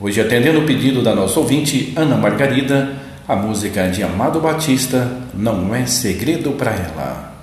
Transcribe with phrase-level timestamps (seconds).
[0.00, 2.92] Hoje, atendendo o pedido da nossa ouvinte Ana Margarida,
[3.26, 7.37] a música de Amado Batista não é segredo para ela.